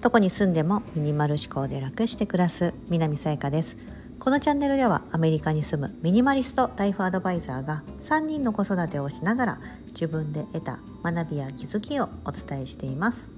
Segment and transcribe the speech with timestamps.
[0.00, 3.76] どこに住んでもミニマル思考で楽して暮らす南さやかです。
[4.18, 13.28] このチャンネルではアメリカに住むミニマリストライフアドバイザーが3人の子育てをしながら自分で得た学びや気づきをお伝えしています。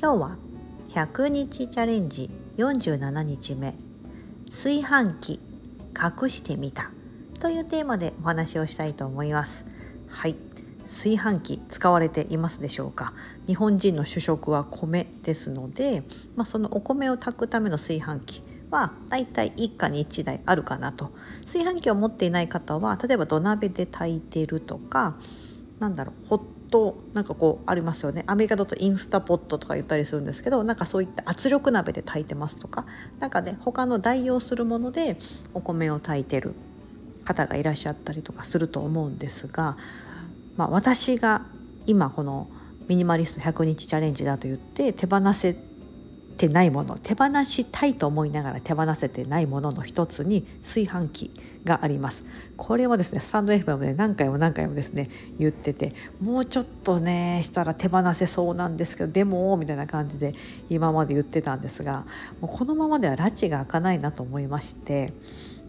[0.00, 0.36] 今日は
[0.90, 3.74] 100日チャレンジ47日目。
[4.50, 5.40] 炊飯器
[5.96, 6.90] 隠してみた
[7.38, 9.64] というテーマでお話をしたいと思います。
[10.08, 10.49] はい。
[10.90, 13.14] 炊飯器使われていますでしょうか？
[13.46, 16.02] 日本人の主食は米ですので、
[16.34, 21.12] まあ、そのお米を炊くための炊飯器はだいたい一家に1台あるかなと。
[21.42, 25.14] 炊飯器を持っていない方は例えば土鍋で炊いてるとか
[25.78, 28.24] なんだろうホットなんかこうありますよね。
[28.26, 32.84] アメリカだとインスタポットとか言ったりするんですけどなんかそういった圧力鍋で炊いてますとか。
[33.20, 35.16] なんかね他の代用するもので
[35.54, 36.54] お米を炊いてる
[37.24, 39.76] 方がいらっしゃったりとかすると思うんですが、
[40.60, 41.46] まあ、私が
[41.86, 42.46] 今この
[42.86, 45.56] ミニマリスト100日チャレンジだと言って手放せ
[46.36, 51.30] てないもの手放したいと思いながら手放せてないものの一つに炊飯器
[51.64, 52.26] があります。
[52.58, 55.08] これはですねスタンド FM で何回も何回もですね
[55.38, 60.34] 言っててもうちょっとねしたら手放せそうなんですけどでもみたいな感じで
[60.68, 62.04] 今まで言ってたんですが
[62.42, 65.14] もうこのままでは拉致が開かないなと思いまして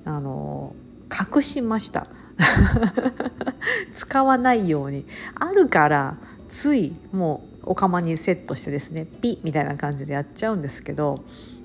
[0.04, 0.76] あの
[1.12, 2.08] 隠しました。
[3.94, 5.06] 使わないように。
[5.36, 6.18] あるから
[6.50, 11.24] ついもうお釜にセットしてですねピッみたいな感じでやっちゃうんですけど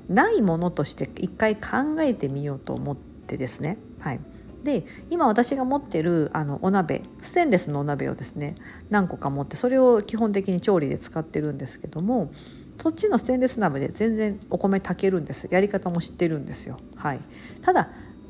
[0.08, 3.78] ないものとして一回考えてみようと思ってですね。
[4.00, 4.20] はい。
[4.62, 8.56] で今私が持ってるあのお鍋ステンレスのお鍋をですね
[8.90, 12.32] 何個か持ってそれを基本的に調理で使ってるんですけども
[12.76, 15.48] そっちのステンレス鍋で全然お米炊けるんです。
[15.50, 16.78] やり方も知ってるんですよ。
[16.96, 17.20] はい。
[17.62, 17.88] ただ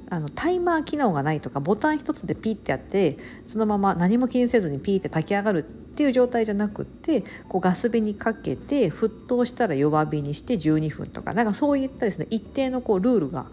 [0.09, 5.63] あのタイマー機能がないとかボタン一つでピッてやってそのまま何も気にせずにピーって炊き上がるっ
[5.97, 13.47] ていう状態じゃなくってこうガス火にかけて沸騰したら弱火にして12分とかなんかそういったですね一定のこうルールが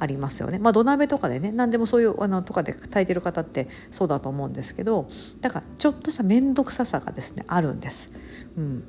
[0.00, 0.58] ありますよね。
[0.58, 5.08] まあ、土鍋とかでね何でもそういうあのとかで炊いてる方ってそうだと思うんですけど
[5.40, 8.10] だからちょっとした面倒くささがですねあるんです。
[8.56, 8.84] うん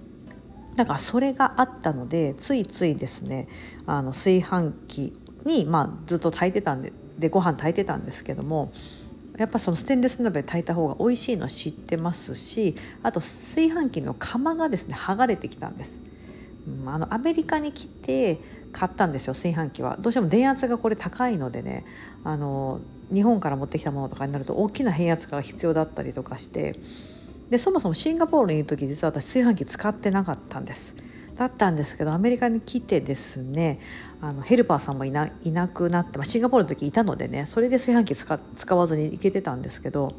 [0.76, 3.48] だからそれがあったのでついついですね
[3.86, 5.14] あの炊飯器
[5.46, 8.72] に、まあ、ずっと炊いてたんででご飯炊いてたんですけども
[9.38, 15.92] やっぱそのステンレス鍋炊いた方が美味しいの知ってますしあと炊飯器の釜がですね剥がれてきたんです。
[16.68, 18.40] うん、あのアメリカに来て
[18.72, 21.84] 買ったんですよ炊飯器はどうしても電圧がこれ高いのでね
[22.24, 22.80] あの
[23.14, 26.80] 日本から持ってきたものとかになると大きな変圧が必要だったりとかして
[27.50, 30.96] でそもそもシンガポールにいる時実は私炊飯器使ってなかったんです。
[31.36, 33.80] だったんですけどアメリカに来てですね
[34.22, 40.16] あのヘルパーさんもいないなくなって、まあ、シンガポールの時いたのでねそれで炊飯器使わずに行けてたんですけど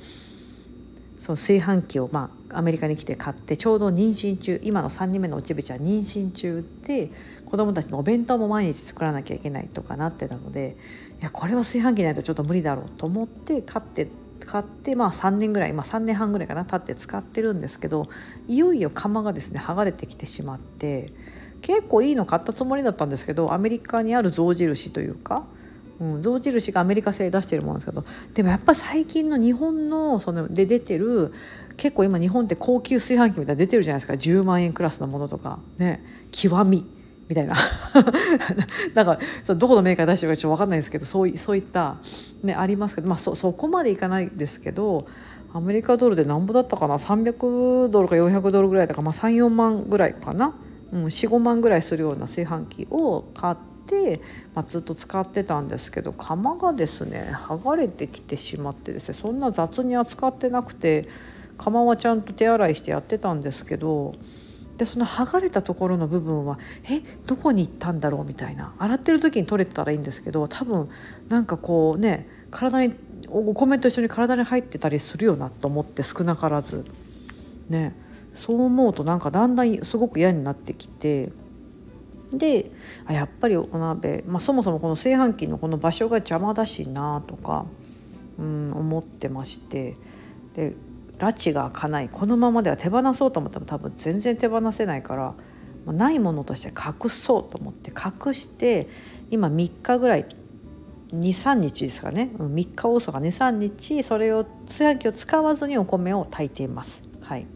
[1.20, 7.10] その炊飯器を、まあ、アメリカに来て買ってちょうど妊娠中今の3人目のおちびちゃん妊娠中で
[7.47, 10.76] 子供たちのお弁当も毎日作らなきゃいけないとかなってたので
[11.20, 14.08] いやこれは炊飯器ないとちょっと無理だろうと思って買って
[14.44, 18.06] 買ってまあ3年ぐらい、まあ、3年半ぐらいかな経って使ってるんですけど
[18.49, 21.12] いよいよ釜がですね剥がれてきてしまって
[21.62, 25.44] 結構いいの買ったつもりだったんですけどアメリカにある象印というか、
[26.00, 28.04] うん、象印がアメリカ製出してるものですけど
[28.34, 31.33] でもやっぱ最近の日本のそので出てる
[31.77, 34.15] 結構今日本って高級炊飯器みたいな出てるじゃないですか。
[34.15, 36.04] 10万円クラスのものとかね。
[36.31, 36.87] 極み。
[37.28, 37.54] みたいな
[38.94, 41.96] なんかそどこのメーカー出してるかちょっと分かんないですけどそうそういった、
[42.42, 45.06] ね、ありますけど、まあそ、そこまでいかないですけど
[45.52, 50.52] アメリカドルでなんぼだったかな？300ドルか400ドルぐらいだから、まあ、34万ぐらいかな、
[50.92, 53.56] うん、45万ぐらいするような炊飯器を買っ
[53.86, 54.20] て、
[54.54, 61.08] まあ、ずっと使ってたんですけど釜がですね剥がれてきてしまってですねそんな雑に扱ってなくて
[61.56, 64.12] 釜はちゃんと手洗いしてやってたんですけど。
[64.76, 66.58] でその剥がれたところの部分は
[66.88, 68.74] えどこに行ったんだろうみたいな。
[68.78, 70.88] 洗ってる時に取れてたらいいんですけど多分
[71.28, 72.94] なんかこうね体に
[73.28, 76.84] お米と一緒に体に入ってたりするよなと思って少なからず。
[77.68, 77.94] ね。
[78.34, 81.30] そう思うとなんかだんだんすごく嫌になってきて。
[82.32, 82.72] で
[83.06, 87.66] あやっぱりお鍋、まあ、そもそもこの炊飯器のこの場所が邪魔だしなとか、
[88.38, 89.94] うん、思ってまして。
[90.56, 90.74] で
[91.19, 95.34] 拉致が開かないこのままでは手放そうと思っても多分全然手放せないから
[95.93, 98.89] ないものとして隠そうと思って隠して
[99.31, 100.27] 今3日ぐらい
[101.13, 107.03] 23日ですかね3日遅か23日それを炊飯器を使わずにお米を炊いています。
[107.21, 107.47] はい、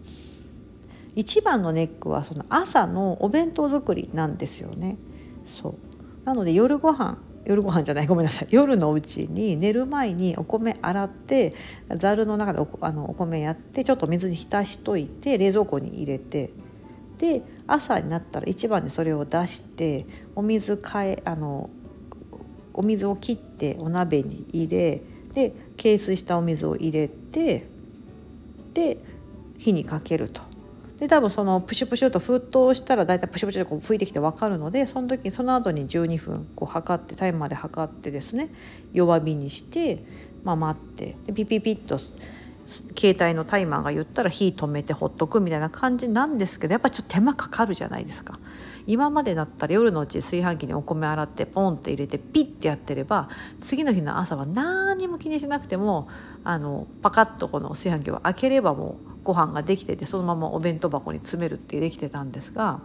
[1.14, 4.96] 一番のネックはその朝のお弁当作りなんですよね。
[5.46, 5.74] そう
[6.24, 11.54] なので夜ご飯夜ご飯じゃないごめんなさい夜のうちに寝る前にお米洗って
[11.96, 16.50] ざるの中でおあのお米やってちょっと水に浸しといて冷蔵庫に入れて
[17.16, 20.06] で朝になったら一番にそれを出して
[20.36, 21.70] お水かえあの
[22.74, 25.02] お水を切ってお鍋に入れ
[25.32, 27.66] で軽水したお水を入れて
[28.74, 28.98] で
[29.56, 30.47] 火にかけると。
[30.98, 38.50] で多分そのプシュプシュと沸騰したら大体プシュプシュとこう吹いてきて分かるのでその時その後に12分こう測ってタイマーで測ってですね
[38.92, 40.04] 弱火にして、
[40.42, 42.00] まあ、待ってでピピピッと
[42.98, 48.38] 携帯のタイマーが言ったら火止めてほっとくみたいな感じなんですけどやっぱちょっと手間かかるじゃないですか
[48.86, 53.28] 今までだったら夜のうち炊飯器にお米洗ってポンって入れてピッてやってれば
[53.60, 56.08] 次の日の朝は何も気にしなくても
[56.44, 62.80] あのパカッとこの炊飯器を開ければもうご飯ができててそのままお弁当箱に詰めるってできてたんですが。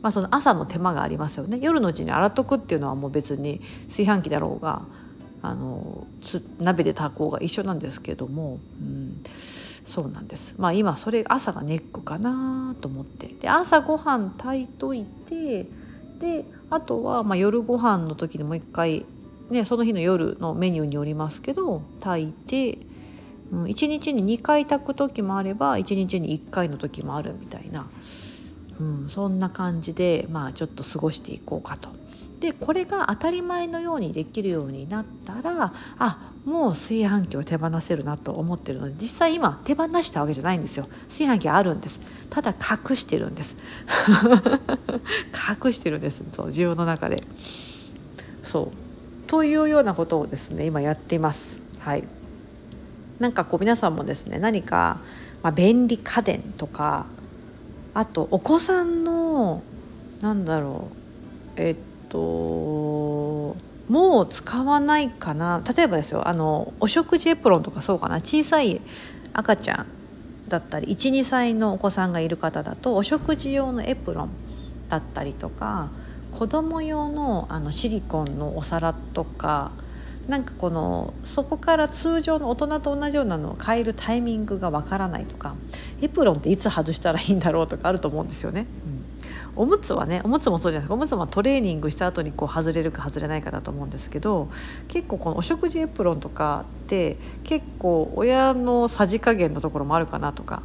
[0.00, 4.82] まあ、その朝の手間がありますよね夜のうちに洗っとくっていうのはもう別に炊飯器だろうが
[5.48, 6.06] あの
[6.60, 9.22] 鍋で炊こうが一緒なんですけども、うん、
[9.86, 10.54] そうなんです。
[10.58, 13.28] まあ今それ朝がネックかなと思って。
[13.28, 15.66] で朝ごはん炊いといて
[16.20, 19.06] であとはまあ夜ご飯の時にもう一回
[19.48, 22.78] ねその日の夜のメニューによりますけど炊いて、
[23.50, 27.88] うん、1日に2回炊く時もあれば1日に1回の時もあるみたいな、
[28.80, 31.88] うん、そんな感じでまあちょっと過ごしていこうかと。
[32.40, 40.88] でこれが当たり前のようにできるようになったらあもう炊飯器を手放せるなと思ってるので実際今手放したわけじゃないんですよ。
[41.08, 41.98] 炊飯器あるんです。
[42.30, 43.56] ただ隠してるんです。
[45.64, 46.22] 隠してるんです。
[46.32, 47.22] そう自分の中で。
[48.44, 49.26] そう。
[49.28, 51.60] というようなことをですね今やっています。
[51.80, 52.04] はい。
[53.18, 55.00] なんかこう皆さんもですね何か、
[55.42, 57.06] まあ、便利家電とか
[57.98, 59.60] あとお子さんの
[60.20, 60.86] なんだろ
[61.56, 61.76] うえっ
[62.08, 63.56] と
[63.88, 65.60] もう使わないかな。
[65.76, 68.20] 例えばですよあのお食事エプロンとかそうかな。
[68.20, 68.80] 小さい
[69.32, 69.86] 赤ちゃん
[70.46, 74.30] だったり12歳のお子さんがいる方だとお食事用のエプロン
[74.88, 75.88] だったりとか
[76.30, 79.72] 子供用のあのシリコンのお皿とか
[80.28, 85.54] なんかこのそこから通常の大人と同じようなのを変えるタイミングがわからないとか
[86.02, 88.66] エプロンっていつ外したらいいんだろうとかあると思うんですよね。
[88.86, 88.98] うん
[89.56, 94.48] おむつはねおむつもそうじゃないですかおむつはトレーニングした後にこう外れるか外れないかだと思うんですけど
[94.86, 100.62] 結構このお食事エプロンとかって結構親のさじ加減のところもあるかなとか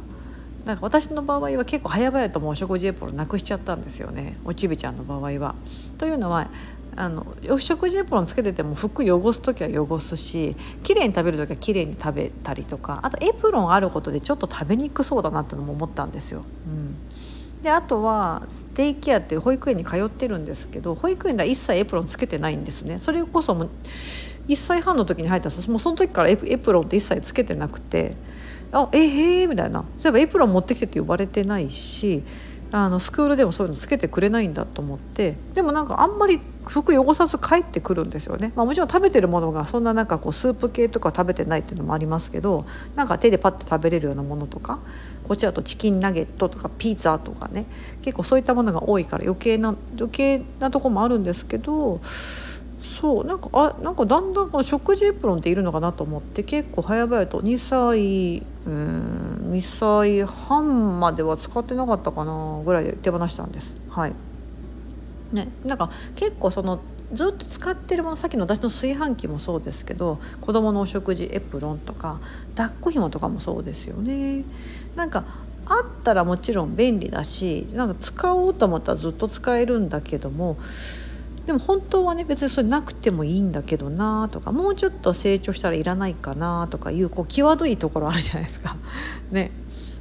[0.64, 5.56] なんか私の場合は結構早々ともお食事エプロンなくしちゃったんですよねおちびちゃんの場合は。
[5.98, 6.48] というのは
[6.96, 7.26] あの
[7.58, 16.44] 食事エプロンつけてても服汚す時は汚すし綺麗に食べる時は綺麗に食べたりとかあとエプロンあることでちょっと食べにくそうだなってのも思ったんですよ。
[16.66, 16.96] うん。
[17.62, 18.42] であとは
[18.74, 23.00] デイケアっていう保育園に通ってるんですけど保育園では一切エプロンつけてないんですね。
[23.02, 23.68] それこそも
[24.48, 28.16] 1歳半の時に入ったらもうその時からエプロンって一切つけてなくて
[28.70, 29.84] あえへえみたいな。
[29.98, 32.22] そういえばエプロン持ってきてって呼ばれてないし
[32.76, 42.66] あのスクールでもそういうのつけてくれないんだと思ってでもなんかあんまり服汚さず帰ってくるんですよね、まあ、もちろん食べてるものがそんななんかこうスープ系とか食べてないっていうのもありますけど
[42.96, 44.80] なんか手でパッと食べれるようなものとか
[45.22, 47.66] こっちだとチキンナゲットとかピザとかね
[48.02, 52.00] 結構そういったものが多いから余計な余計なとこもあるんですけど
[53.00, 63.74] そうなんかあなんかだんだんこの食事エプロンっているのかなと思って結構早々と2歳うん2歳半までは使ってなかったかなぐらいで手放したんです。
[63.90, 64.12] はい
[65.32, 66.80] ね、なんか結構その
[67.12, 72.20] ずっと使ってるものさっきの私の炊飯器もそうですけど子どものお食事エプロンとか
[72.54, 74.44] 抱っこひもとかもそうですよね。
[74.94, 75.24] なんか
[75.66, 80.56] あったらもちろん便利だしなんか使おうと思ったらずっと使えるんだけども
[81.46, 88.76] でも本当はね別にそれなくてもいいんだけどなとかもうちょっと成長したらいらないかなとかいうこう際どいところあるじゃないですか。
[89.30, 89.50] ね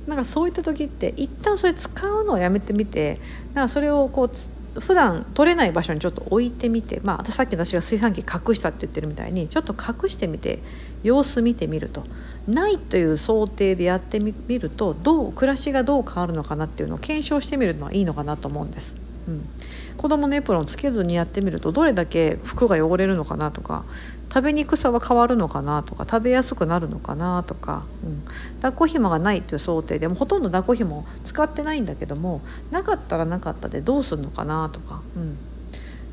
[0.08, 3.20] なんかそういった時って一旦それ使うのをやめてみて
[3.54, 4.30] なんかそれをこ
[4.76, 10.60] う普段取れない場所にちょっと置いてみてまあさっき私が炊飯器隠したって言ってるみたいにちょっと隠してみて
[11.04, 12.04] 様子見てみると
[12.48, 19.03] ないという想定でやってみるとどう暮らしがどう変わるのかなっていうのを検証してみるのはいいのかなと思うんです。
[19.28, 19.50] うん、
[19.98, 23.86] 子供のエプロンつけずにやってみるとどれだけ服が汚れるのかなとか
[24.34, 28.24] 食べにくさは変わるのかなとか食べやすくなるのかなとか、うん、
[28.56, 35.38] 抱っこひもがないという想定でもほとんど抱っこひも使ってないんだけどもなかったらなかったでどうするのかなとか、うん、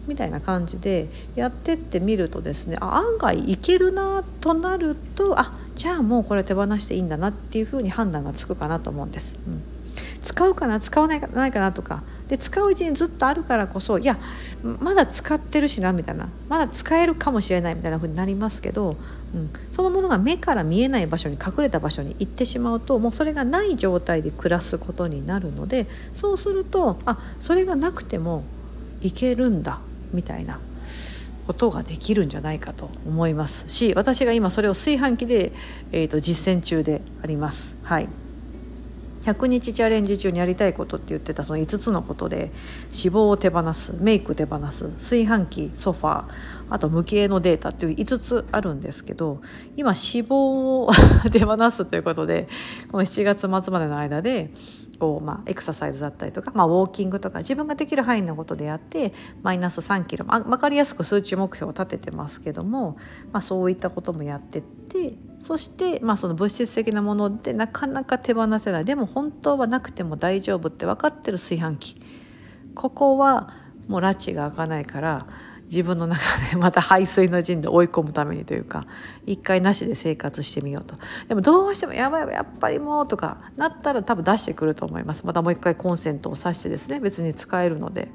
[0.06, 9.34] みたいな感じでやってってみるとですねあ案外いけるなとなるとあじゃあもうこれ手放していいんだなっていうふうに判断がつくかなと思うんです。
[9.46, 9.62] うん。
[10.22, 12.02] 使うかな使わないかないかなとか。
[12.28, 14.16] で使ううちにずっとあるからこそいや
[14.62, 16.28] まだ使ってるしなみたいな。
[16.48, 18.96] まだ使えるかもしれないみたいな風になりますけど、
[19.34, 28.44] うん、そのものが目から見えない場所に隠れた場所に行ってしまうともうそれがない状態で暮らすことになるのでそうするとあそれがなくても
[29.00, 29.80] いけるんだ
[30.12, 30.60] みたいな。
[31.50, 35.52] ことができるんじゃないかと思いますし私が今それを炊飯器で、
[35.90, 37.74] えーと、実践中であります。
[37.82, 38.08] はい。
[39.22, 42.52] 100日チャレンジ中にやりたいことって言ってたその5つのことで
[42.86, 46.30] 脂肪を手放すメイク手放す炊飯器ソファー
[46.70, 49.42] あと無形のデータっていう5つあるんですけど
[49.76, 50.90] 今脂肪を
[51.30, 52.48] 手放すということで
[52.90, 54.50] この7月末までの間で
[54.98, 59.12] こう、まあ、エクササイズだったりとか、まあ、ウォーキングとか自分ができる範囲のことでやって
[59.42, 62.96] マイナス3キロ、まあ、分かりやすく数値目標を立ててますけども、
[63.32, 64.79] まあ、そういったこともやってって
[65.42, 68.85] そして、まあ、その物質的なものでなかなか手放せない。
[68.85, 72.00] でも本当はなくても大丈夫って分かってる炊飯器。
[72.75, 73.54] ここは
[73.88, 75.26] もう拉致が開かないから
[75.64, 78.87] 自分の中で また排水の陣で追い込むためにというか
[79.25, 80.97] 一回なしで生活してみようと。
[81.28, 85.25] でもどうしてもやばいやっぱりもうとかなったら多分出してくると思います。
[85.25, 88.11] またもう一回コンセントを挿してですね別に使えるので。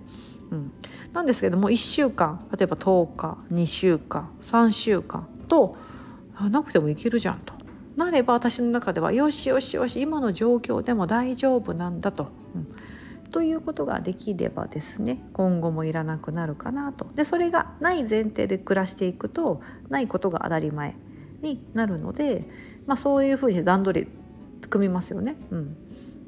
[0.51, 0.72] うん、
[1.12, 5.75] なんですけども1週間例えば10日2週間3週間と
[6.44, 7.54] なくてもいけるじゃんと。
[7.96, 17.08] なれば私の中ではよしよしよし今の状況でも大丈夫なんだと、うん、ということができればですね今後もいらなくなるかなと。
[17.15, 20.96] でそれがない前提で暮らしていくとないことが当たり前
[21.42, 22.50] になるので、
[22.86, 24.08] まあ、そういうふうに段取り
[24.70, 25.38] 組みますよね。
[25.51, 25.77] うん、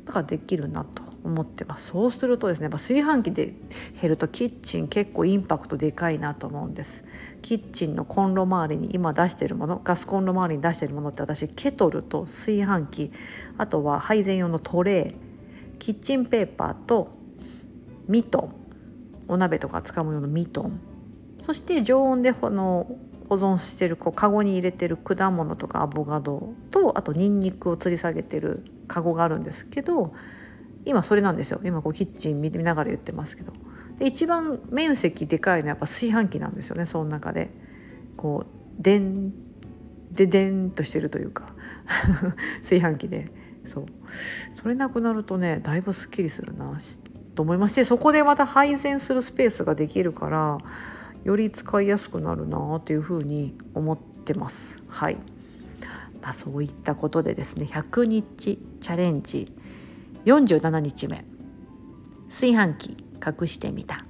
[0.06, 1.07] だからできるなと。
[1.28, 1.88] 思ってます。
[1.88, 3.54] そうするとですねやっぱ炊飯器で
[4.02, 7.04] 減るとキッチン結構インパクトでかいなと思うんです。
[7.42, 13.12] キッチンのコンロ周りに今出してるものガスコンロ周りに出してるものって私ケトルと炊飯器
[13.58, 17.12] あとは配膳用のトレーキッチンペーパーと
[18.08, 18.54] ミトン
[19.28, 20.80] お鍋とか使うもののミトン
[21.42, 22.98] そして常温でこの
[23.30, 30.14] 保存してるこうカゴに入れてる果物とかアボカドとあとニンニクを吊り下げてるカゴがあるんですけど
[30.88, 31.60] 今それなんですよ。
[31.64, 33.54] 今こうキッチン見ながら言ってますけど。
[33.98, 36.86] で一番面積でかいのはやっぱ炊飯器なんですよね。
[36.86, 37.50] その中で。
[38.16, 38.46] こ
[38.80, 39.32] うでん
[40.12, 41.54] ででんとしてるというか。
[42.62, 43.32] 炊飯器で。
[43.66, 43.86] そう。
[44.54, 46.78] それなくなるとねだいぶすっきりするな。
[47.38, 50.58] と思いますしそこでまた配膳するスペースができるから
[51.24, 54.82] より使いやすくなるなというふうに思ってます。
[54.88, 55.18] はい、
[56.22, 59.54] まあ、そういったことでですね100日チャレンジ
[60.28, 61.24] 47日目。
[62.30, 64.04] 炊飯器隠してみた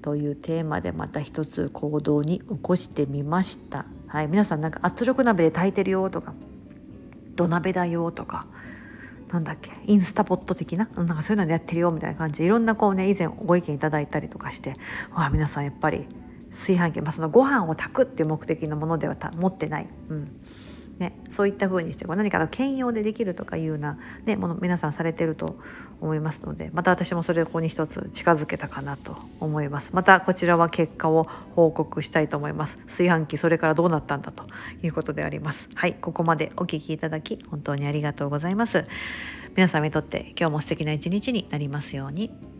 [0.00, 3.84] というテーマでまた一つ行動に起こしてみました。
[4.06, 6.32] はい、皆さんなんか圧力鍋で炊いてるよとか
[7.36, 8.46] 土鍋だよとか
[9.30, 12.38] なんだっけインスタポット的ななんかそういうのでやってるよみたいな感じ。
[12.38, 14.70] でいろんなこうね以前ご意見いただいたりとかして
[15.14, 16.06] わあ皆さんやっぱり
[16.50, 20.40] 炊飯器、まあ、そのご飯を炊くっていう目的のものでは持ってない、うん、
[21.02, 25.56] ね、そういった風にしてこう何かの兼用でできるとかいうような、ね、もの皆さんされてると
[26.00, 29.90] 思いますのでまた私もそれをここに一つ近づけたかなと思います。
[29.94, 31.24] またこちらは結果を
[31.56, 32.78] 報告したいと思います。
[32.86, 34.44] 炊飯器それからどうなったんだと
[34.84, 35.68] いうことであります。
[35.74, 38.84] はいここまでお聞きいただき本当にありがとうございます。
[39.56, 42.51] 皆様にとって今日も素敵な一日になりますように。